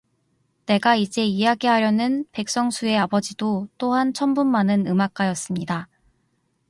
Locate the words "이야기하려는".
1.23-2.25